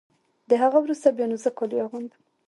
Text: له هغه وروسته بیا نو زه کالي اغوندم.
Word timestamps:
له 0.49 0.55
هغه 0.63 0.77
وروسته 0.81 1.07
بیا 1.17 1.25
نو 1.31 1.37
زه 1.43 1.49
کالي 1.57 1.77
اغوندم. 1.83 2.21